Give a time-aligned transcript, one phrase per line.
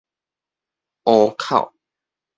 [1.03, 1.75] 唔口